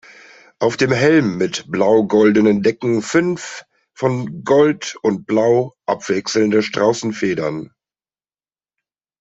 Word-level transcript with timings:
Auf 0.57 0.77
dem 0.77 0.91
Helm 0.91 1.37
mit 1.37 1.69
blau-goldenen 1.69 2.63
Decken 2.63 3.03
fünf, 3.03 3.65
von 3.93 4.43
Gold 4.43 4.97
und 5.03 5.27
Blau 5.27 5.75
abwechselnde 5.85 6.63
Straußenfedern. 6.63 7.71